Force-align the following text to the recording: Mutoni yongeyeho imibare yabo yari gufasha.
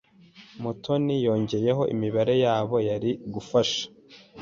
Mutoni 0.61 1.15
yongeyeho 1.25 1.83
imibare 1.93 2.33
yabo 2.45 2.75
yari 2.89 3.11
gufasha. 3.33 3.83